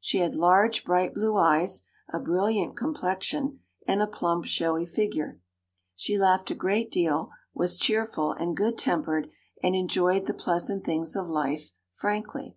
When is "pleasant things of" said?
10.34-11.28